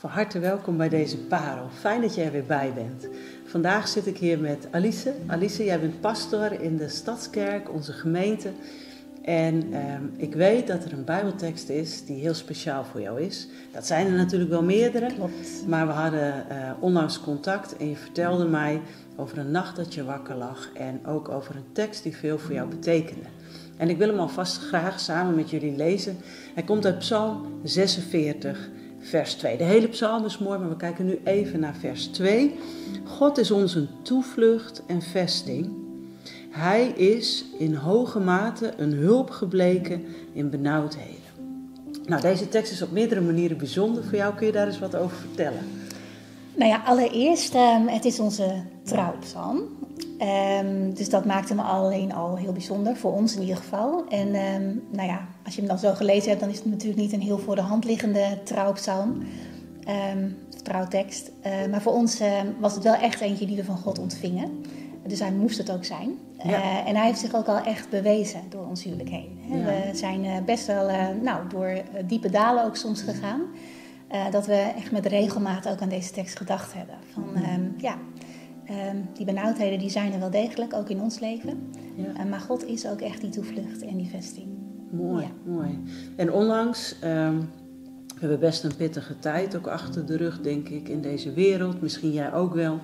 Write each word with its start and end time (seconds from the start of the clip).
Van 0.00 0.10
harte 0.10 0.38
welkom 0.38 0.76
bij 0.76 0.88
deze 0.88 1.18
parel. 1.18 1.68
Fijn 1.78 2.00
dat 2.00 2.14
je 2.14 2.22
er 2.22 2.32
weer 2.32 2.44
bij 2.44 2.72
bent. 2.74 3.08
Vandaag 3.44 3.88
zit 3.88 4.06
ik 4.06 4.18
hier 4.18 4.38
met 4.38 4.68
Alice. 4.70 5.14
Alice, 5.26 5.64
jij 5.64 5.80
bent 5.80 6.00
pastor 6.00 6.60
in 6.60 6.76
de 6.76 6.88
Stadskerk, 6.88 7.72
onze 7.72 7.92
gemeente. 7.92 8.50
En 9.22 9.72
ehm, 9.72 10.02
ik 10.16 10.34
weet 10.34 10.66
dat 10.66 10.84
er 10.84 10.92
een 10.92 11.04
Bijbeltekst 11.04 11.68
is 11.68 12.04
die 12.04 12.20
heel 12.20 12.34
speciaal 12.34 12.84
voor 12.84 13.00
jou 13.00 13.20
is. 13.20 13.48
Dat 13.72 13.86
zijn 13.86 14.06
er 14.06 14.12
natuurlijk 14.12 14.50
wel 14.50 14.62
meerdere. 14.62 15.14
Klopt. 15.14 15.66
Maar 15.66 15.86
we 15.86 15.92
hadden 15.92 16.46
uh, 16.52 16.70
onlangs 16.80 17.20
contact 17.20 17.76
en 17.76 17.88
je 17.88 17.96
vertelde 17.96 18.44
mij 18.44 18.80
over 19.16 19.38
een 19.38 19.50
nacht 19.50 19.76
dat 19.76 19.94
je 19.94 20.04
wakker 20.04 20.34
lag. 20.34 20.70
En 20.74 21.06
ook 21.06 21.28
over 21.28 21.56
een 21.56 21.72
tekst 21.72 22.02
die 22.02 22.16
veel 22.16 22.38
voor 22.38 22.54
jou 22.54 22.68
betekende. 22.68 23.26
En 23.76 23.88
ik 23.88 23.98
wil 23.98 24.08
hem 24.08 24.18
alvast 24.18 24.58
graag 24.58 25.00
samen 25.00 25.34
met 25.34 25.50
jullie 25.50 25.76
lezen. 25.76 26.16
Hij 26.54 26.62
komt 26.62 26.86
uit 26.86 26.98
Psalm 26.98 27.60
46 27.62 28.70
vers 29.00 29.34
2. 29.34 29.56
De 29.56 29.64
hele 29.64 29.88
psalm 29.88 30.24
is 30.24 30.38
mooi, 30.38 30.58
maar 30.58 30.68
we 30.68 30.76
kijken 30.76 31.06
nu 31.06 31.20
even 31.24 31.60
naar 31.60 31.74
vers 31.74 32.06
2. 32.06 32.54
God 33.04 33.38
is 33.38 33.50
ons 33.50 33.74
een 33.74 33.88
toevlucht 34.02 34.82
en 34.86 35.02
vesting. 35.02 35.72
Hij 36.50 36.86
is 36.86 37.44
in 37.58 37.74
hoge 37.74 38.18
mate 38.18 38.72
een 38.76 38.92
hulp 38.92 39.30
gebleken 39.30 40.04
in 40.32 40.50
benauwdheden. 40.50 41.18
Nou, 42.06 42.22
deze 42.22 42.48
tekst 42.48 42.72
is 42.72 42.82
op 42.82 42.90
meerdere 42.90 43.20
manieren 43.20 43.56
bijzonder 43.56 44.04
voor 44.04 44.16
jou. 44.16 44.34
Kun 44.34 44.46
je 44.46 44.52
daar 44.52 44.66
eens 44.66 44.78
wat 44.78 44.96
over 44.96 45.16
vertellen? 45.16 45.64
Nou 46.54 46.70
ja, 46.70 46.82
allereerst, 46.84 47.54
um, 47.54 47.88
het 47.88 48.04
is 48.04 48.20
onze 48.20 48.62
trouwpsalm. 48.82 49.58
Um, 50.22 50.94
dus 50.94 51.08
dat 51.08 51.24
maakte 51.24 51.54
me 51.54 51.62
alleen 51.62 52.14
al 52.14 52.36
heel 52.36 52.52
bijzonder, 52.52 52.96
voor 52.96 53.12
ons 53.12 53.34
in 53.34 53.40
ieder 53.40 53.56
geval. 53.56 54.04
En 54.08 54.26
um, 54.26 54.82
nou 54.90 55.08
ja, 55.08 55.26
als 55.44 55.54
je 55.54 55.60
hem 55.60 55.68
dan 55.68 55.78
zo 55.78 55.94
gelezen 55.94 56.28
hebt, 56.28 56.40
dan 56.40 56.50
is 56.50 56.56
het 56.56 56.64
natuurlijk 56.64 57.00
niet 57.00 57.12
een 57.12 57.20
heel 57.20 57.38
voor 57.38 57.54
de 57.54 57.60
hand 57.60 57.84
liggende 57.84 58.38
trouwpsalm, 58.44 59.22
um, 60.14 60.36
trouwtekst. 60.62 61.30
Uh, 61.46 61.70
maar 61.70 61.82
voor 61.82 61.92
ons 61.92 62.20
uh, 62.20 62.28
was 62.58 62.74
het 62.74 62.82
wel 62.82 62.94
echt 62.94 63.20
eentje 63.20 63.46
die 63.46 63.56
we 63.56 63.64
van 63.64 63.76
God 63.76 63.98
ontvingen. 63.98 64.64
Dus 65.06 65.20
hij 65.20 65.32
moest 65.32 65.58
het 65.58 65.72
ook 65.72 65.84
zijn. 65.84 66.18
Ja. 66.42 66.50
Uh, 66.50 66.88
en 66.88 66.96
hij 66.96 67.06
heeft 67.06 67.20
zich 67.20 67.34
ook 67.34 67.46
al 67.46 67.58
echt 67.58 67.90
bewezen 67.90 68.40
door 68.48 68.66
ons 68.66 68.82
huwelijk 68.82 69.08
heen. 69.08 69.40
Ja. 69.48 69.64
We 69.64 69.90
zijn 69.92 70.44
best 70.44 70.66
wel 70.66 70.90
nou, 71.22 71.48
door 71.48 71.82
diepe 72.06 72.30
dalen 72.30 72.64
ook 72.64 72.76
soms 72.76 73.02
gegaan. 73.02 73.40
dat 74.30 74.46
we 74.46 74.72
echt 74.76 74.90
met 74.90 75.06
regelmaat 75.06 75.68
ook 75.68 75.80
aan 75.80 75.88
deze 75.88 76.12
tekst 76.12 76.36
gedacht 76.36 76.72
hebben. 76.74 76.94
Van 77.12 77.24
ja, 77.76 77.96
die 79.12 79.24
benauwdheden 79.24 79.78
die 79.78 79.90
zijn 79.90 80.12
er 80.12 80.18
wel 80.18 80.30
degelijk, 80.30 80.74
ook 80.74 80.88
in 80.88 81.00
ons 81.00 81.18
leven. 81.18 81.70
Ja. 81.96 82.24
Uh, 82.24 82.30
maar 82.30 82.40
God 82.40 82.66
is 82.66 82.86
ook 82.86 83.00
echt 83.00 83.20
die 83.20 83.30
toevlucht 83.30 83.82
en 83.82 83.96
die 83.96 84.08
vesting. 84.08 84.46
Mooi, 84.90 85.24
ja. 85.24 85.52
mooi. 85.52 85.78
En 86.16 86.32
onlangs, 86.32 86.96
um, 87.04 87.38
we 88.06 88.20
hebben 88.20 88.40
best 88.40 88.64
een 88.64 88.76
pittige 88.76 89.18
tijd 89.18 89.56
ook 89.56 89.66
achter 89.66 90.06
de 90.06 90.16
rug, 90.16 90.40
denk 90.40 90.68
ik, 90.68 90.88
in 90.88 91.00
deze 91.00 91.32
wereld. 91.32 91.80
Misschien 91.80 92.12
jij 92.12 92.32
ook 92.32 92.54
wel. 92.54 92.78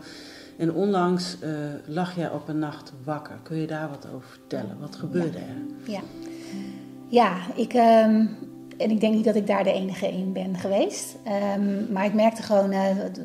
En 0.57 0.73
onlangs 0.73 1.37
uh, 1.43 1.51
lag 1.87 2.17
jij 2.17 2.31
op 2.31 2.49
een 2.49 2.59
nacht 2.59 2.93
wakker. 3.05 3.39
Kun 3.43 3.57
je 3.57 3.67
daar 3.67 3.89
wat 3.89 4.07
over 4.15 4.29
vertellen? 4.29 4.77
Wat 4.81 4.97
gebeurde 4.97 5.39
ja. 5.39 5.45
er? 5.45 5.93
Ja, 5.93 6.01
ja 7.09 7.37
ik, 7.55 7.75
um, 7.75 8.29
en 8.79 8.91
ik 8.91 9.01
denk 9.01 9.15
niet 9.15 9.25
dat 9.25 9.35
ik 9.35 9.47
daar 9.47 9.65
de 9.65 9.73
enige 9.73 10.09
in 10.09 10.33
ben 10.33 10.57
geweest. 10.57 11.17
Um, 11.57 11.93
maar 11.93 12.05
ik 12.05 12.15
merkte 12.15 12.43
gewoon, 12.43 12.73
uh, 12.73 12.81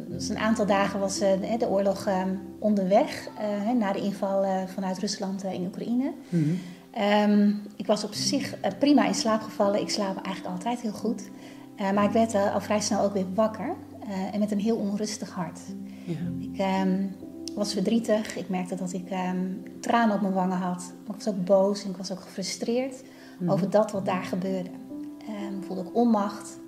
dus 0.07 0.29
een 0.29 0.37
aantal 0.37 0.65
dagen 0.65 0.99
was 0.99 1.21
uh, 1.21 1.29
de 1.59 1.67
oorlog 1.67 2.07
um, 2.07 2.39
onderweg. 2.59 3.27
Uh, 3.65 3.71
na 3.71 3.91
de 3.93 4.01
inval 4.01 4.45
vanuit 4.73 4.99
Rusland 4.99 5.43
in 5.43 5.65
Oekraïne. 5.65 6.11
Mm 6.29 6.43
-hmm. 6.43 7.31
um, 7.31 7.61
ik 7.75 7.85
was 7.85 8.03
op 8.03 8.13
zich 8.13 8.55
prima 8.79 9.07
in 9.07 9.13
slaap 9.13 9.41
gevallen. 9.41 9.81
Ik 9.81 9.89
slaap 9.89 10.25
eigenlijk 10.25 10.55
altijd 10.55 10.81
heel 10.81 10.91
goed. 10.91 11.29
maar 11.93 12.03
ik 12.03 12.11
werd 12.11 12.35
al 12.53 12.61
vrij 12.61 12.81
snel 12.81 13.03
ook 13.03 13.13
weer 13.13 13.33
wakker. 13.33 13.75
en 14.31 14.39
met 14.39 14.51
een 14.51 14.59
heel 14.59 14.77
onrustig 14.77 15.29
hart. 15.29 15.59
Ja. 16.53 16.75
Ik 17.47 17.55
was 17.55 17.73
verdrietig. 17.73 18.37
Ik 18.37 18.49
merkte 18.49 18.75
dat 18.75 18.93
ik 18.93 19.07
tranen 19.79 20.15
op 20.15 20.21
mijn 20.21 20.33
wangen 20.33 20.57
had. 20.57 20.93
Maar 21.07 21.15
ik 21.15 21.23
was 21.23 21.33
ook 21.33 21.45
boos 21.45 21.83
en 21.83 21.89
ik 21.89 21.97
was 21.97 22.11
ook 22.11 22.21
gefrustreerd 22.21 23.01
mm 23.01 23.07
-hmm. 23.39 23.49
over 23.49 23.69
dat 23.69 23.91
wat 23.91 24.05
daar 24.05 24.23
gebeurde. 24.23 24.69
Um, 25.29 25.63
voelde 25.63 25.81
ik 25.81 25.95
onmacht. 25.95 26.59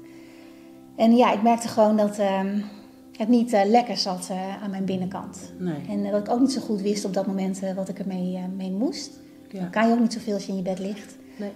En 0.95 1.15
ja, 1.15 1.31
ik 1.33 1.41
merkte 1.41 1.67
gewoon 1.67 1.97
dat 1.97 2.19
um, 2.19 2.63
het 3.11 3.27
niet 3.27 3.53
uh, 3.53 3.61
lekker 3.65 3.97
zat 3.97 4.27
uh, 4.31 4.63
aan 4.63 4.69
mijn 4.69 4.85
binnenkant. 4.85 5.51
Nee. 5.59 5.81
En 5.89 5.99
uh, 5.99 6.11
dat 6.11 6.27
ik 6.27 6.33
ook 6.33 6.39
niet 6.39 6.51
zo 6.51 6.61
goed 6.61 6.81
wist 6.81 7.05
op 7.05 7.13
dat 7.13 7.27
moment 7.27 7.59
wat 7.75 7.89
ik 7.89 7.99
ermee 7.99 8.39
mee 8.57 8.71
moest. 8.71 9.19
Ja. 9.49 9.59
Dan 9.59 9.69
kan 9.69 9.87
je 9.87 9.93
ook 9.93 9.99
niet 9.99 10.13
zoveel 10.13 10.33
als 10.33 10.45
je 10.45 10.51
in 10.51 10.57
je 10.57 10.63
bed 10.63 10.79
ligt. 10.79 11.17
Nee. 11.37 11.51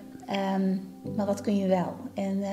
Um, 0.56 0.82
maar 1.16 1.26
wat 1.26 1.42
kun 1.42 1.58
je 1.58 1.68
wel? 1.68 1.94
En 2.14 2.44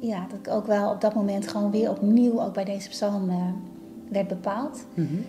ja, 0.00 0.26
dat 0.28 0.38
ik 0.38 0.48
ook 0.48 0.66
wel 0.66 0.90
op 0.90 1.00
dat 1.00 1.14
moment 1.14 1.48
gewoon 1.48 1.70
weer 1.70 1.90
opnieuw, 1.90 2.42
ook 2.42 2.54
bij 2.54 2.64
deze 2.64 2.88
psalm, 2.88 3.30
werd 4.10 4.28
bepaald. 4.28 4.84
Mm 4.94 5.06
-hmm. 5.06 5.24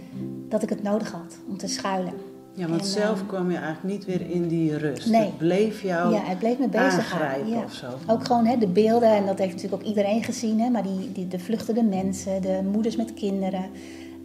Dat 0.49 0.63
ik 0.63 0.69
het 0.69 0.83
nodig 0.83 1.11
had 1.11 1.37
om 1.49 1.57
te 1.57 1.67
schuilen. 1.67 2.13
Ja, 2.59 2.67
want 2.67 2.81
en, 2.81 2.87
zelf 2.87 3.19
um, 3.19 3.27
kwam 3.27 3.51
je 3.51 3.57
eigenlijk 3.57 3.93
niet 3.93 4.05
weer 4.05 4.29
in 4.29 4.47
die 4.47 4.77
rust. 4.77 5.07
Nee. 5.07 5.21
Het 5.21 5.37
bleef 5.37 5.81
jou 5.81 6.13
ja, 6.13 6.21
het 6.23 6.39
bleef 6.39 6.57
me 6.57 6.67
bezig 6.67 7.13
aangrijpen 7.13 7.49
ja. 7.49 7.63
of 7.63 7.73
zo. 7.73 7.85
Ook 8.07 8.25
gewoon 8.25 8.45
hè, 8.45 8.57
de 8.57 8.67
beelden, 8.67 9.09
en 9.09 9.25
dat 9.25 9.37
heeft 9.37 9.53
natuurlijk 9.53 9.81
ook 9.81 9.87
iedereen 9.87 10.23
gezien, 10.23 10.59
hè, 10.59 10.69
maar 10.69 10.83
die, 10.83 11.11
die, 11.11 11.27
de 11.27 11.39
vluchtende 11.39 11.83
mensen, 11.83 12.41
de 12.41 12.61
moeders 12.71 12.95
met 12.95 13.13
kinderen, 13.13 13.65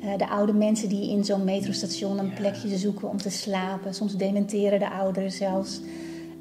uh, 0.05 0.17
de 0.17 0.29
oude 0.29 0.53
mensen 0.53 0.89
die 0.89 1.11
in 1.11 1.25
zo'n 1.25 1.45
metrostation 1.45 2.19
een 2.19 2.27
Ja. 2.27 2.35
plekje 2.35 2.77
zoeken 2.77 3.09
om 3.09 3.17
te 3.17 3.31
slapen. 3.31 3.95
Soms 3.95 4.17
dementeren 4.17 4.79
de 4.79 4.91
ouderen 4.91 5.33
zelfs. 5.33 5.81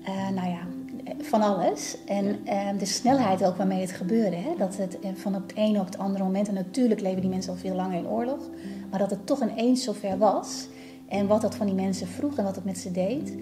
Uh, 0.08 0.30
nou 0.30 0.50
ja, 0.50 0.60
van 1.22 1.42
alles. 1.42 1.98
En 2.06 2.26
uh, 2.46 2.80
de 2.80 2.86
snelheid 2.86 3.44
ook 3.44 3.58
waarmee 3.58 3.82
het 3.82 3.92
gebeurde. 3.92 4.36
Hè? 4.36 4.50
Dat 4.58 4.78
het 4.78 5.00
eh, 5.00 5.10
van 5.16 5.36
op 5.36 5.42
het 5.48 5.58
ene 5.58 5.80
op 5.80 5.86
het 5.86 5.98
andere 5.98 6.24
moment, 6.24 6.48
en 6.48 6.54
natuurlijk 6.54 7.02
leven 7.02 7.22
die 7.22 7.30
mensen 7.30 7.52
al 7.52 7.58
veel 7.58 7.76
langer 7.76 7.98
in 7.98 8.08
oorlog, 8.08 8.40
maar 8.90 9.00
dat 9.00 9.10
het 9.10 9.26
toch 9.26 9.42
ineens 9.42 9.84
zover 9.84 10.18
was. 10.18 10.68
En 11.14 11.28
wat 11.28 11.42
dat 11.42 11.56
van 11.56 11.66
die 11.66 11.76
mensen 11.76 12.08
vroeg 12.08 12.38
en 12.38 12.44
wat 12.44 12.56
het 12.56 12.66
met 12.66 12.78
ze 12.78 12.92
deed, 12.92 13.34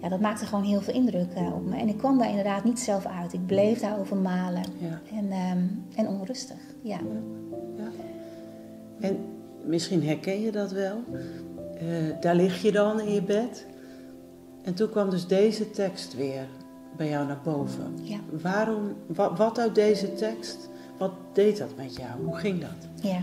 ja, 0.00 0.08
dat 0.08 0.20
maakte 0.20 0.46
gewoon 0.46 0.64
heel 0.64 0.80
veel 0.80 0.94
indruk 0.94 1.34
uh, 1.36 1.54
op 1.54 1.64
me. 1.64 1.76
En 1.76 1.88
ik 1.88 1.96
kwam 1.96 2.18
daar 2.18 2.28
inderdaad 2.28 2.64
niet 2.64 2.78
zelf 2.78 3.06
uit. 3.06 3.32
Ik 3.32 3.46
bleef 3.46 3.80
daarover 3.80 4.16
malen. 4.16 4.62
Ja. 4.78 5.00
En, 5.16 5.24
um, 5.24 5.84
en 5.94 6.08
onrustig, 6.08 6.56
ja. 6.82 6.98
Ja. 7.76 7.90
En 9.00 9.16
misschien 9.64 10.02
herken 10.04 10.40
je 10.40 10.52
dat 10.52 10.72
wel. 10.72 10.96
Uh, 11.82 12.20
daar 12.20 12.34
lig 12.34 12.62
je 12.62 12.72
dan 12.72 13.00
in 13.00 13.12
je 13.12 13.22
bed. 13.22 13.66
En 14.62 14.74
toen 14.74 14.90
kwam 14.90 15.10
dus 15.10 15.26
deze 15.26 15.70
tekst 15.70 16.14
weer 16.14 16.46
bij 16.96 17.08
jou 17.08 17.26
naar 17.26 17.40
boven. 17.44 17.98
Ja. 18.02 18.18
Waarom, 18.42 18.92
wat, 19.06 19.38
wat 19.38 19.58
uit 19.58 19.74
deze 19.74 20.14
tekst, 20.14 20.68
wat 20.98 21.12
deed 21.32 21.58
dat 21.58 21.76
met 21.76 21.96
jou? 21.96 22.24
Hoe 22.24 22.36
ging 22.36 22.60
dat? 22.60 22.88
Ja. 23.02 23.20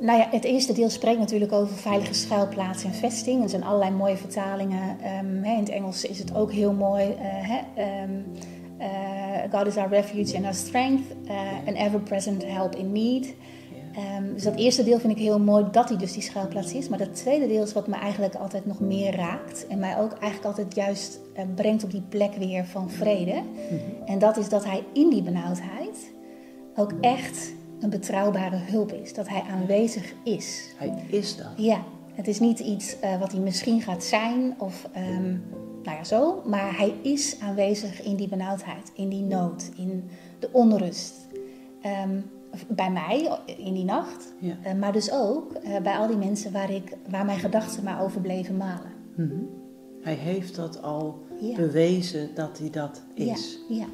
Nou 0.00 0.18
ja, 0.18 0.28
het 0.30 0.44
eerste 0.44 0.72
deel 0.72 0.90
spreekt 0.90 1.18
natuurlijk 1.18 1.52
over 1.52 1.76
veilige 1.76 2.14
schuilplaats 2.14 2.84
en 2.84 2.94
vesting. 2.94 3.42
Er 3.42 3.48
zijn 3.48 3.64
allerlei 3.64 3.90
mooie 3.90 4.16
vertalingen. 4.16 4.90
Um, 4.90 5.42
hè, 5.42 5.52
in 5.52 5.58
het 5.58 5.68
Engels 5.68 6.04
is 6.04 6.18
het 6.18 6.34
ook 6.34 6.52
heel 6.52 6.72
mooi. 6.72 7.04
Uh, 7.04 7.16
hè, 7.20 7.58
um, 8.02 8.24
uh, 8.80 9.58
God 9.58 9.66
is 9.66 9.76
our 9.76 9.88
refuge 9.88 10.36
and 10.36 10.44
our 10.44 10.54
strength. 10.54 11.04
Uh, 11.24 11.40
an 11.66 11.74
ever-present 11.74 12.44
help 12.46 12.74
in 12.74 12.92
need. 12.92 13.34
Um, 14.18 14.34
dus 14.34 14.42
dat 14.42 14.56
eerste 14.56 14.84
deel 14.84 14.98
vind 14.98 15.12
ik 15.12 15.18
heel 15.18 15.40
mooi 15.40 15.64
dat 15.72 15.88
hij 15.88 15.98
dus 15.98 16.12
die 16.12 16.22
schuilplaats 16.22 16.72
is. 16.72 16.88
Maar 16.88 16.98
dat 16.98 17.14
tweede 17.14 17.46
deel 17.46 17.62
is 17.62 17.72
wat 17.72 17.86
me 17.86 17.94
eigenlijk 17.94 18.34
altijd 18.34 18.66
nog 18.66 18.80
meer 18.80 19.14
raakt. 19.14 19.66
En 19.66 19.78
mij 19.78 19.98
ook 19.98 20.12
eigenlijk 20.12 20.44
altijd 20.44 20.74
juist 20.74 21.18
uh, 21.36 21.42
brengt 21.54 21.84
op 21.84 21.90
die 21.90 22.02
plek 22.08 22.34
weer 22.34 22.64
van 22.64 22.90
vrede. 22.90 23.32
Mhm. 23.32 24.10
En 24.10 24.18
dat 24.18 24.36
is 24.36 24.48
dat 24.48 24.64
hij 24.64 24.84
in 24.92 25.10
die 25.10 25.22
benauwdheid 25.22 26.12
ook 26.74 26.92
echt 27.00 27.52
een 27.80 27.90
betrouwbare 27.90 28.56
hulp 28.56 28.92
is. 28.92 29.14
Dat 29.14 29.28
hij 29.28 29.42
aanwezig 29.50 30.14
is. 30.24 30.74
Hij 30.76 31.04
is 31.10 31.36
dat. 31.36 31.46
Ja, 31.56 31.82
het 32.12 32.26
is 32.28 32.40
niet 32.40 32.58
iets 32.58 32.96
uh, 33.04 33.20
wat 33.20 33.32
hij 33.32 33.40
misschien 33.40 33.80
gaat 33.82 34.04
zijn 34.04 34.54
of 34.58 34.88
um, 34.96 35.42
nou 35.82 35.96
ja, 35.96 36.04
zo. 36.04 36.42
Maar 36.46 36.76
hij 36.76 36.94
is 37.02 37.40
aanwezig 37.40 38.02
in 38.02 38.16
die 38.16 38.28
benauwdheid, 38.28 38.90
in 38.94 39.08
die 39.08 39.22
nood, 39.22 39.70
in 39.76 40.04
de 40.38 40.48
onrust. 40.52 41.14
Um, 42.04 42.24
bij 42.68 42.90
mij 42.90 43.38
in 43.58 43.74
die 43.74 43.84
nacht, 43.84 44.32
Ja. 44.38 44.56
uh, 44.66 44.72
maar 44.72 44.92
dus 44.92 45.12
ook 45.12 45.52
uh, 45.64 45.76
bij 45.82 45.96
al 45.96 46.06
die 46.06 46.16
mensen 46.16 46.52
waar, 46.52 46.70
ik, 46.70 46.96
waar 47.10 47.24
mijn 47.24 47.38
gedachten 47.38 47.84
maar 47.84 48.02
over 48.02 48.20
bleven 48.20 48.56
malen. 48.56 48.92
Mhm. 49.16 49.34
Hij 50.00 50.14
heeft 50.14 50.56
dat 50.56 50.82
al 50.82 51.24
Ja. 51.40 51.56
bewezen 51.56 52.34
dat 52.34 52.58
hij 52.58 52.70
dat 52.70 53.02
is. 53.14 53.58
Ja, 53.68 53.76
ja, 53.76 53.86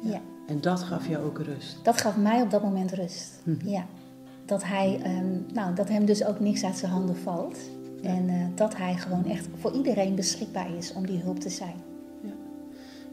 ja. 0.00 0.20
En 0.46 0.60
dat 0.60 0.82
gaf 0.82 1.08
jou 1.08 1.24
ook 1.24 1.38
rust. 1.38 1.78
Dat 1.82 2.00
gaf 2.00 2.16
mij 2.16 2.42
op 2.42 2.50
dat 2.50 2.62
moment 2.62 2.92
rust. 2.92 3.40
Mhm. 3.42 3.68
Ja. 3.68 3.86
Dat, 4.44 4.64
hij, 4.64 5.18
um, 5.18 5.46
nou, 5.52 5.74
dat 5.74 5.88
hem 5.88 6.04
dus 6.04 6.24
ook 6.24 6.40
niks 6.40 6.64
uit 6.64 6.76
zijn 6.76 6.92
handen 6.92 7.16
valt. 7.16 7.58
Ja. 8.00 8.08
En 8.08 8.28
uh, 8.28 8.46
dat 8.54 8.76
hij 8.76 8.96
gewoon 8.96 9.24
echt 9.24 9.48
voor 9.56 9.72
iedereen 9.72 10.14
beschikbaar 10.14 10.76
is 10.76 10.92
om 10.92 11.06
die 11.06 11.18
hulp 11.18 11.40
te 11.40 11.48
zijn. 11.50 11.74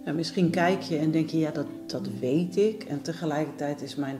Nou, 0.08 0.20
misschien 0.20 0.50
kijk 0.50 0.82
je 0.82 0.98
en 0.98 1.12
denk 1.12 1.30
je, 1.30 1.38
ja, 1.38 1.52
dat, 1.52 1.66
dat 1.86 2.08
weet 2.20 2.58
ik. 2.58 2.84
En 2.84 3.02
tegelijkertijd 3.02 3.82
is 3.82 3.96
mijn, 3.96 4.20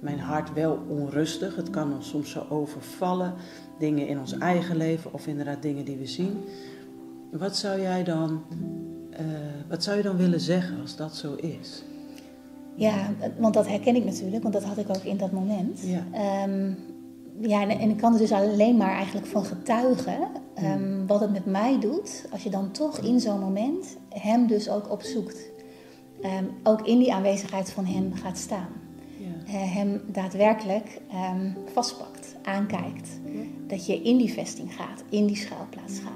mijn 0.00 0.18
hart 0.18 0.52
wel 0.52 0.78
onrustig. 0.88 1.56
Het 1.56 1.70
kan 1.70 1.94
ons 1.94 2.08
soms 2.08 2.30
zo 2.30 2.46
overvallen. 2.48 3.34
Dingen 3.78 4.08
in 4.08 4.18
ons 4.18 4.38
eigen 4.38 4.76
leven 4.76 5.12
of 5.12 5.26
inderdaad 5.26 5.62
dingen 5.62 5.84
die 5.84 5.96
we 5.96 6.06
zien. 6.06 6.44
Wat 7.30 7.56
zou 7.56 7.80
jij 7.80 8.04
dan, 8.04 8.42
uh, 9.12 9.18
wat 9.68 9.82
zou 9.82 9.96
je 9.96 10.02
dan 10.02 10.16
willen 10.16 10.40
zeggen 10.40 10.80
als 10.80 10.96
dat 10.96 11.16
zo 11.16 11.34
is? 11.34 11.82
Ja, 12.74 13.10
want 13.38 13.54
dat 13.54 13.68
herken 13.68 13.96
ik 13.96 14.04
natuurlijk, 14.04 14.42
want 14.42 14.54
dat 14.54 14.64
had 14.64 14.78
ik 14.78 14.88
ook 14.88 15.02
in 15.04 15.16
dat 15.16 15.32
moment. 15.32 15.80
Ja. 15.82 16.04
Ehm, 16.12 16.72
ja, 17.40 17.62
en, 17.62 17.78
en 17.78 17.90
ik 17.90 17.96
kan 17.96 18.12
er 18.12 18.18
dus 18.18 18.32
alleen 18.32 18.76
maar 18.76 18.94
eigenlijk 18.94 19.26
van 19.26 19.44
getuigen 19.44 20.18
ehm, 20.54 21.06
wat 21.06 21.20
het 21.20 21.32
met 21.32 21.46
mij 21.46 21.80
doet 21.80 22.26
als 22.32 22.42
je 22.42 22.50
dan 22.50 22.70
toch 22.70 22.98
in 22.98 23.20
zo'n 23.20 23.40
moment 23.40 23.96
hem 24.08 24.46
dus 24.46 24.68
ook 24.68 24.90
opzoekt. 24.90 25.38
Ehm, 26.22 26.44
ook 26.62 26.86
in 26.86 26.98
die 26.98 27.12
aanwezigheid 27.12 27.70
van 27.70 27.84
hem 27.84 28.14
gaat 28.14 28.38
staan. 28.38 28.68
Ja. 29.16 29.52
Eh, 29.52 29.74
hem 29.74 30.00
daadwerkelijk 30.06 31.00
vastpakt, 31.72 32.36
aankijkt. 32.42 33.08
Dat 33.66 33.86
je 33.86 34.02
in 34.02 34.16
die 34.16 34.32
vesting 34.32 34.74
gaat, 34.74 35.04
in 35.08 35.26
die 35.26 35.36
schuilplaats 35.36 35.98
gaat. 35.98 36.13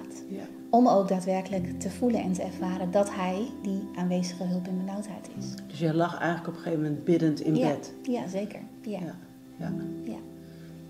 Om 0.71 0.89
ook 0.89 1.09
daadwerkelijk 1.09 1.81
te 1.81 1.91
voelen 1.91 2.23
en 2.23 2.33
te 2.33 2.43
ervaren 2.43 2.91
dat 2.91 3.15
hij 3.15 3.47
die 3.63 3.83
aanwezige 3.97 4.43
hulp 4.45 4.67
in 4.67 4.77
benauwdheid 4.79 5.29
is. 5.39 5.47
Dus 5.67 5.79
je 5.79 5.95
lag 5.95 6.19
eigenlijk 6.19 6.49
op 6.49 6.55
een 6.55 6.61
gegeven 6.61 6.83
moment 6.83 7.05
biddend 7.05 7.41
in 7.41 7.57
ja, 7.57 7.69
bed. 7.69 7.93
ja, 8.03 8.29
zeker. 8.29 8.61
Ja. 8.83 8.99
Ja. 8.99 9.15
Ja. 9.59 9.73
Ja. 10.05 10.17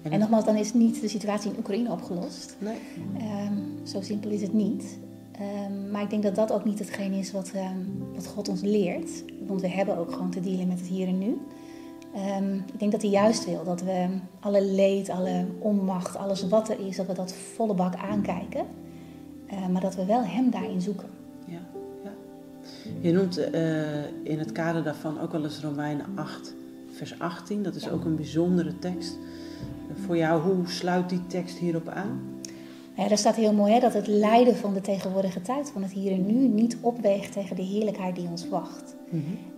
En, 0.03 0.13
En 0.13 0.19
nogmaals, 0.19 0.45
dan 0.45 0.57
is 0.57 0.75
niet 0.75 1.01
de 1.01 1.09
situatie 1.09 1.51
in 1.51 1.59
Oekraïne 1.59 1.91
opgelost. 1.91 2.57
nee. 2.59 2.77
Ehm, 3.19 3.53
zo 3.83 4.01
simpel 4.01 4.31
is 4.31 4.43
het 4.43 4.53
niet. 4.53 4.99
Ehm, 5.33 5.91
maar 5.91 6.03
ik 6.03 6.11
denk 6.11 6.23
dat 6.23 6.35
dat 6.35 6.53
ook 6.53 6.65
niet 6.65 6.79
hetgeen 6.79 7.13
is 7.13 7.33
wat, 7.33 7.51
ehm, 7.55 7.77
wat 8.15 8.27
God 8.27 8.49
ons 8.49 8.61
leert. 8.61 9.25
Want 9.47 9.61
we 9.61 9.69
hebben 9.69 9.97
ook 9.97 10.13
gewoon 10.13 10.31
te 10.31 10.41
dealen 10.41 10.69
met 10.69 10.79
het 10.79 10.89
hier 10.89 11.09
en 11.09 11.19
nu. 11.19 11.39
Ik 12.73 12.79
denk 12.79 12.93
dat 12.93 13.03
hij 13.03 13.11
juist 13.11 13.45
wil 13.45 13.65
dat 13.65 13.83
we 13.83 14.07
alle 14.41 14.65
leed, 14.65 15.09
alle 15.09 15.45
onmacht, 15.59 16.17
alles 16.17 16.49
wat 16.49 16.69
er 16.69 16.87
is, 16.87 16.97
dat 16.97 17.07
we 17.07 17.13
dat 17.13 17.33
volle 17.33 17.75
bak 17.75 17.95
aankijken. 17.97 18.65
Eh, 19.50 19.67
maar 19.67 19.81
dat 19.81 19.95
we 19.95 20.05
wel 20.05 20.23
hem 20.25 20.50
daarin 20.50 20.81
zoeken. 20.81 21.09
Ja. 21.45 21.61
ja. 22.05 22.11
Je 23.00 23.12
noemt 23.12 23.37
eh, 23.50 24.05
in 24.23 24.39
het 24.39 24.53
kader 24.53 24.83
daarvan 24.83 25.21
ook 25.21 25.33
wel 25.33 25.45
eens 25.45 25.61
Romeinen 25.61 26.06
8, 26.15 26.55
vers 26.93 27.19
18. 27.19 27.62
Dat 27.62 27.75
is 27.75 27.85
Ja. 27.85 27.91
ook 27.91 28.05
een 28.05 28.17
bijzondere 28.17 28.79
tekst. 28.79 29.17
Voor 30.06 30.17
jou, 30.17 30.43
hoe 30.43 30.67
sluit 30.67 31.09
die 31.09 31.27
tekst 31.27 31.59
hierop 31.59 31.89
aan? 31.89 32.21
Ja, 32.95 33.09
daar 33.09 33.19
staat 33.19 33.37
heel 33.37 33.53
mooi 33.53 33.73
hè, 33.73 33.81
dat 33.81 33.95
het 33.95 34.06
lijden 34.06 34.56
van 34.56 34.75
de 34.75 34.81
tegenwoordige 34.81 35.43
tijd, 35.43 35.71
van 35.71 35.83
het 35.83 35.93
hier 35.93 36.12
en 36.12 36.27
nu, 36.27 36.49
niet 36.49 36.77
opweegt 36.81 37.33
tegen 37.33 37.56
de 37.56 37.62
heerlijkheid 37.62 38.17
die 38.17 38.29
ons 38.29 38.49
wacht. 38.49 38.95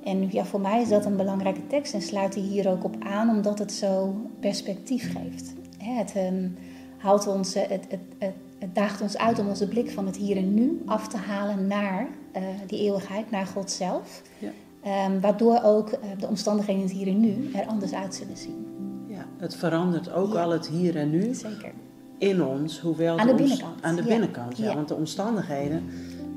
En 0.04 0.28
ja, 0.30 0.44
voor 0.44 0.60
mij 0.60 0.82
is 0.82 0.88
dat 0.88 1.04
een 1.04 1.16
belangrijke 1.16 1.66
tekst 1.66 1.94
en 1.94 2.02
sluit 2.02 2.32
die 2.32 2.42
hier 2.42 2.68
ook 2.70 2.84
op 2.84 2.96
aan, 2.98 3.28
omdat 3.28 3.58
het 3.58 3.72
zo 3.72 4.14
perspectief 4.40 5.12
geeft. 5.12 5.52
Hè, 5.78 5.92
Het, 5.92 6.12
ehm, 6.14 6.48
houdt 6.96 7.26
ons, 7.26 7.54
eh, 7.54 7.68
het, 7.68 7.86
het, 7.88 8.00
het, 8.18 8.34
het 8.60 8.74
daagt 8.74 9.00
ons 9.00 9.18
uit 9.18 9.38
om 9.38 9.48
onze 9.48 9.68
blik 9.68 9.90
van 9.90 10.06
het 10.06 10.16
hier 10.16 10.36
en 10.36 10.54
nu 10.54 10.82
af 10.86 11.08
te 11.08 11.16
halen 11.16 11.66
naar 11.66 12.08
eh, 12.32 12.42
die 12.66 12.78
eeuwigheid, 12.78 13.30
naar 13.30 13.46
God 13.46 13.70
zelf. 13.70 14.22
Ja. 14.38 14.50
Ehm, 14.82 15.20
waardoor 15.20 15.60
ook 15.62 15.88
eh, 15.90 16.00
de 16.18 16.26
omstandigheden 16.26 16.82
in 16.82 16.88
het 16.88 16.96
hier 16.96 17.06
en 17.08 17.20
nu 17.20 17.50
er 17.54 17.66
anders 17.66 17.92
uit 17.92 18.14
zullen 18.14 18.36
zien. 18.36 18.66
Ja, 19.08 19.24
het 19.38 19.56
verandert 19.56 20.12
ook 20.12 20.32
Ja. 20.32 20.42
al 20.42 20.50
het 20.50 20.68
hier 20.68 20.96
en 20.96 21.10
nu 21.10 21.34
Zeker. 21.34 21.72
in 22.18 22.44
ons, 22.44 22.80
hoewel 22.80 23.18
Aan 23.18 23.26
de 23.26 23.34
binnenkant, 23.34 23.82
aan 23.82 23.96
de 23.96 24.02
binnenkant, 24.02 24.56
ja. 24.56 24.64
Ja. 24.64 24.74
Want 24.74 24.88
de 24.88 24.94
omstandigheden, 24.94 25.82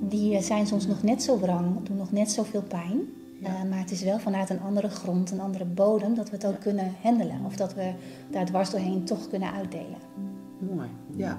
Die 0.10 0.36
eh, 0.36 0.42
zijn 0.42 0.68
soms 0.68 0.88
nog 0.88 1.04
net 1.04 1.24
zo 1.24 1.40
wrang, 1.40 1.84
doen 1.84 1.98
nog 1.98 2.12
net 2.12 2.32
zoveel 2.32 2.64
pijn. 2.64 3.00
Maar 3.70 3.80
het 3.80 3.92
is 3.92 4.04
wel 4.04 4.20
vanuit 4.20 4.50
een 4.50 4.62
andere 4.62 4.90
grond, 4.90 5.32
een 5.32 5.40
andere 5.40 5.66
bodem, 5.66 6.16
dat 6.16 6.30
we 6.30 6.36
het 6.36 6.46
ook 6.46 6.60
kunnen 6.60 6.92
handelen. 7.02 7.40
Of 7.46 7.56
dat 7.56 7.74
we 7.74 7.92
daar 8.32 8.46
dwars 8.46 8.70
doorheen 8.70 9.04
toch 9.04 9.28
kunnen 9.30 9.52
uitdelen. 9.54 9.98
mooi, 10.60 10.88
ja. 11.16 11.38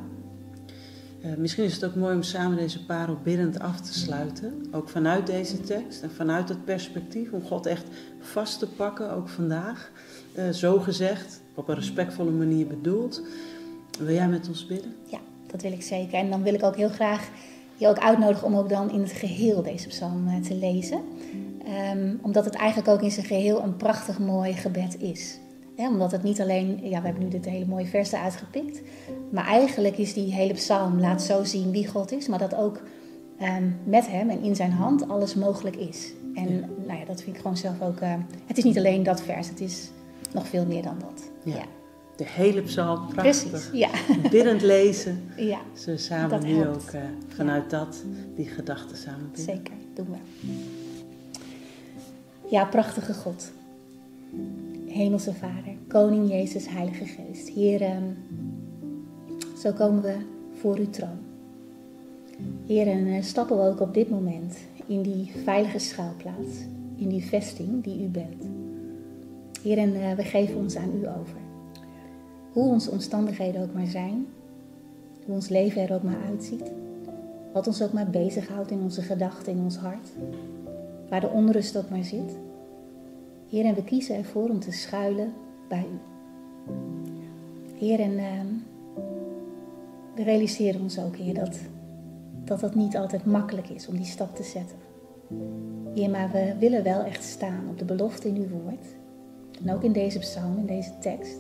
Eh, 1.24 1.30
misschien 1.36 1.64
is 1.64 1.74
het 1.74 1.84
ook 1.84 1.94
mooi 1.94 2.14
om 2.14 2.22
samen 2.22 2.56
deze 2.56 2.84
parel 2.84 3.18
biddend 3.22 3.58
af 3.58 3.80
te 3.80 3.98
sluiten. 3.98 4.66
Ook 4.72 4.88
vanuit 4.88 5.26
deze 5.26 5.60
tekst 5.60 6.02
en 6.02 6.10
vanuit 6.10 6.48
het 6.48 6.64
perspectief 6.64 7.32
om 7.32 7.42
God 7.42 7.66
echt 7.66 7.86
vast 8.20 8.58
te 8.58 8.66
pakken, 8.66 9.10
ook 9.12 9.28
vandaag. 9.28 9.90
Eh, 10.34 10.48
zo 10.48 10.78
gezegd, 10.78 11.40
op 11.54 11.68
een 11.68 11.74
respectvolle 11.74 12.30
manier 12.30 12.66
bedoeld. 12.66 13.22
Wil 13.98 14.14
jij 14.14 14.28
met 14.28 14.48
ons 14.48 14.66
bidden? 14.66 14.94
Ja, 15.06 15.18
dat 15.46 15.62
wil 15.62 15.72
ik 15.72 15.82
zeker. 15.82 16.14
En 16.14 16.30
dan 16.30 16.42
wil 16.42 16.54
ik 16.54 16.62
ook 16.62 16.76
heel 16.76 16.88
graag 16.88 17.28
je 17.76 17.88
ook 17.88 17.98
uitnodigen 17.98 18.46
om 18.46 18.56
ook 18.56 18.68
dan 18.68 18.90
in 18.90 19.00
het 19.00 19.12
geheel 19.12 19.62
deze 19.62 19.88
psalm 19.88 20.28
eh, 20.28 20.36
te 20.36 20.54
lezen. 20.54 21.00
Ehm, 21.64 22.14
omdat 22.22 22.44
het 22.44 22.54
eigenlijk 22.54 22.88
ook 22.88 23.02
in 23.02 23.10
zijn 23.10 23.26
geheel 23.26 23.62
een 23.62 23.76
prachtig 23.76 24.18
mooi 24.18 24.52
gebed 24.52 25.00
is. 25.00 25.38
Omdat 25.76 26.12
het 26.12 26.22
niet 26.22 26.40
alleen, 26.40 26.80
ja, 26.88 27.00
we 27.00 27.06
hebben 27.06 27.22
nu 27.24 27.28
dit 27.28 27.44
hele 27.44 27.66
mooie 27.66 27.86
versen 27.86 28.20
uitgepikt. 28.20 28.80
Maar 29.30 29.46
eigenlijk 29.46 29.98
is 29.98 30.14
die 30.14 30.32
hele 30.32 30.52
psalm 30.52 31.00
laat 31.00 31.22
zo 31.22 31.44
zien 31.44 31.70
wie 31.70 31.88
God 31.88 32.12
is. 32.12 32.28
Maar 32.28 32.38
dat 32.38 32.54
ook 32.54 32.80
ehm, 33.38 33.64
met 33.84 34.06
hem 34.06 34.30
en 34.30 34.42
in 34.42 34.56
zijn 34.56 34.70
hand 34.72 35.08
alles 35.08 35.34
mogelijk 35.34 35.76
is. 35.76 36.12
En 36.34 36.48
Ja. 36.54 36.66
nou 36.86 36.98
ja, 36.98 37.04
dat 37.04 37.22
vind 37.22 37.36
ik 37.36 37.42
gewoon 37.42 37.56
zelf 37.56 37.80
ook. 37.82 37.98
eh, 38.00 38.14
het 38.46 38.58
is 38.58 38.64
niet 38.64 38.78
alleen 38.78 39.02
dat 39.02 39.22
vers, 39.22 39.48
het 39.48 39.60
is 39.60 39.90
nog 40.32 40.46
veel 40.48 40.66
meer 40.66 40.82
dan 40.82 40.96
dat. 40.98 41.30
Ja. 41.44 41.54
Ja, 41.54 41.64
De 42.16 42.24
hele 42.26 42.62
psalm, 42.62 43.06
prachtig. 43.08 43.50
precies. 43.50 43.70
Ja, 43.72 43.88
Biddend 44.30 44.62
lezen. 44.62 45.22
ja 45.36 45.58
we 45.84 45.96
samen 45.96 46.28
Dat 46.30 46.42
nu 46.42 46.54
helpt. 46.54 46.82
ook 46.82 46.90
eh, 46.90 47.00
vanuit 47.28 47.70
dat, 47.70 48.04
die 48.36 48.46
gedachten 48.46 48.96
samen 48.96 49.30
bidden? 49.34 49.44
zeker. 49.54 49.74
Doen 49.94 50.06
we. 50.10 50.16
Ja, 52.50 52.64
prachtige 52.64 53.14
God. 53.14 53.52
Hemelse 54.94 55.32
Vader, 55.32 55.74
Koning 55.88 56.28
Jezus, 56.28 56.68
Heilige 56.68 57.04
Geest. 57.04 57.48
Heer, 57.48 57.82
ehm, 57.82 58.02
zo 59.58 59.72
komen 59.72 60.02
we 60.02 60.16
voor 60.52 60.76
uw 60.76 60.90
troon. 60.90 61.18
Heer, 62.66 62.86
en 62.86 63.06
eh, 63.06 63.22
stappen 63.22 63.56
we 63.56 63.62
ook 63.62 63.80
op 63.80 63.94
dit 63.94 64.10
moment 64.10 64.56
in 64.86 65.02
die 65.02 65.30
veilige 65.44 65.78
schuilplaats, 65.78 66.56
in 66.96 67.08
die 67.08 67.24
vesting 67.24 67.82
die 67.82 68.04
u 68.04 68.06
bent. 68.06 68.44
Heer, 69.62 69.78
en 69.78 69.94
eh, 69.94 70.12
we 70.12 70.22
geven 70.22 70.56
ons 70.56 70.76
aan 70.76 71.00
u 71.02 71.08
over. 71.08 71.38
Hoe 72.52 72.68
onze 72.68 72.90
omstandigheden 72.90 73.62
ook 73.62 73.74
maar 73.74 73.86
zijn, 73.86 74.26
hoe 75.24 75.34
ons 75.34 75.48
leven 75.48 75.82
er 75.82 75.94
ook 75.94 76.02
maar 76.02 76.22
uitziet, 76.30 76.70
wat 77.52 77.66
ons 77.66 77.82
ook 77.82 77.92
maar 77.92 78.10
bezighoudt 78.10 78.70
in 78.70 78.80
onze 78.80 79.02
gedachten, 79.02 79.52
in 79.52 79.62
ons 79.62 79.76
hart, 79.76 80.08
waar 81.08 81.20
de 81.20 81.28
onrust 81.28 81.76
ook 81.76 81.90
maar 81.90 82.04
zit. 82.04 82.36
Heer, 83.48 83.64
en 83.64 83.74
we 83.74 83.84
kiezen 83.84 84.16
ervoor 84.16 84.48
om 84.48 84.60
te 84.60 84.72
schuilen 84.72 85.32
bij 85.68 85.86
u. 85.92 85.98
Heer, 87.78 88.00
en 88.00 88.18
ehm, 88.18 88.46
we 90.14 90.22
realiseren 90.22 90.80
ons 90.80 90.98
ook, 90.98 91.16
Heer, 91.16 91.34
dat, 91.34 91.58
dat 92.44 92.60
dat 92.60 92.74
niet 92.74 92.96
altijd 92.96 93.24
makkelijk 93.24 93.68
is 93.68 93.88
om 93.88 93.96
die 93.96 94.04
stap 94.04 94.36
te 94.36 94.42
zetten. 94.42 94.76
Heer, 95.94 96.10
maar 96.10 96.30
we 96.32 96.54
willen 96.58 96.82
wel 96.82 97.02
echt 97.02 97.24
staan 97.24 97.68
op 97.70 97.78
de 97.78 97.84
belofte 97.84 98.28
in 98.28 98.36
uw 98.36 98.48
woord. 98.48 98.86
En 99.64 99.74
ook 99.74 99.82
in 99.82 99.92
deze 99.92 100.18
psalm, 100.18 100.58
in 100.58 100.66
deze 100.66 100.98
tekst. 101.00 101.36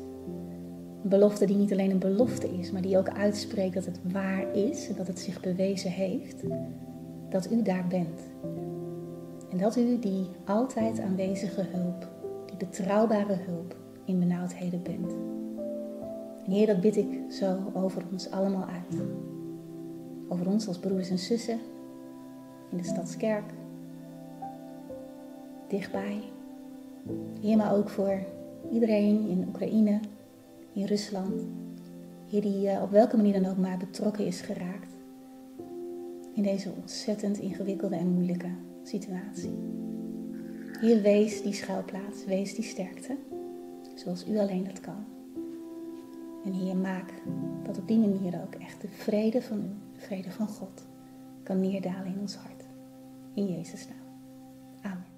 Een 1.02 1.10
belofte 1.10 1.46
die 1.46 1.56
niet 1.56 1.72
alleen 1.72 1.90
een 1.90 1.98
belofte 1.98 2.48
is, 2.58 2.70
maar 2.70 2.82
die 2.82 2.98
ook 2.98 3.08
uitspreekt 3.08 3.74
dat 3.74 3.84
het 3.84 3.98
waar 4.12 4.56
is 4.56 4.88
en 4.88 4.94
dat 4.96 5.06
het 5.06 5.18
zich 5.18 5.40
bewezen 5.40 5.90
heeft. 5.90 6.42
Dat 7.28 7.50
u 7.50 7.62
daar 7.62 7.86
bent. 7.86 8.20
En 9.54 9.60
dat 9.60 9.76
u 9.76 9.98
die 9.98 10.26
altijd 10.44 11.00
aanwezige 11.00 11.62
hulp, 11.62 12.08
die 12.46 12.56
betrouwbare 12.56 13.36
hulp 13.46 13.76
in 14.04 14.18
benauwdheden 14.18 14.82
bent. 14.82 15.12
En 16.44 16.50
Heer, 16.50 16.66
dat 16.66 16.80
bid 16.80 16.96
ik 16.96 17.20
zo 17.30 17.56
over 17.72 18.02
ons 18.12 18.30
allemaal 18.30 18.64
uit. 18.64 19.02
Over 20.28 20.46
ons 20.46 20.68
als 20.68 20.78
broers 20.78 21.10
en 21.10 21.18
zussen 21.18 21.58
in 22.70 22.76
de 22.76 22.84
stadskerk, 22.84 23.52
dichtbij. 25.68 26.20
Heer, 27.40 27.56
maar 27.56 27.74
ook 27.74 27.88
voor 27.88 28.18
iedereen 28.72 29.28
in 29.28 29.44
Oekraïne, 29.48 30.00
in 30.72 30.84
Rusland. 30.84 31.42
Heer, 32.30 32.42
die 32.42 32.68
eh, 32.68 32.82
op 32.82 32.90
welke 32.90 33.16
manier 33.16 33.42
dan 33.42 33.50
ook 33.50 33.58
maar 33.58 33.78
betrokken 33.78 34.26
is 34.26 34.40
geraakt 34.40 34.92
in 36.32 36.42
deze 36.42 36.70
ontzettend 36.80 37.38
ingewikkelde 37.38 37.96
en 37.96 38.08
moeilijke 38.08 38.48
situatie. 38.84 39.52
Heer, 40.80 41.02
wees 41.02 41.42
die 41.42 41.52
schuilplaats, 41.52 42.24
wees 42.24 42.54
die 42.54 42.64
sterkte, 42.64 43.16
zoals 43.94 44.28
u 44.28 44.38
alleen 44.38 44.64
dat 44.64 44.80
kan. 44.80 45.04
En 46.44 46.52
Heer, 46.52 46.76
maak 46.76 47.12
dat 47.62 47.78
op 47.78 47.88
die 47.88 47.98
manier 47.98 48.40
ook 48.42 48.54
echt 48.54 48.80
de 48.80 48.88
vrede 48.88 49.42
van 49.42 49.58
u, 49.58 49.70
de 49.92 50.00
vrede 50.00 50.30
van 50.30 50.48
God, 50.48 50.86
kan 51.42 51.60
neerdalen 51.60 52.06
in 52.06 52.20
ons 52.20 52.34
hart. 52.34 52.64
In 53.34 53.46
Jezus' 53.46 53.88
naam. 53.88 54.03